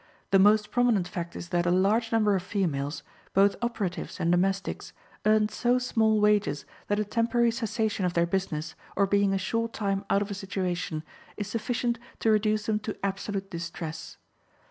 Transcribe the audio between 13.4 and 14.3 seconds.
distress.